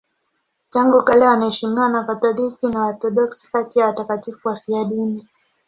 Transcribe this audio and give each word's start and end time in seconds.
Tangu 0.69 1.03
kale 1.03 1.25
wanaheshimiwa 1.27 1.89
na 1.89 1.99
Wakatoliki 1.99 2.67
na 2.67 2.79
Waorthodoksi 2.79 3.51
kati 3.51 3.79
ya 3.79 3.85
watakatifu 3.85 4.47
wafiadini. 4.47 5.27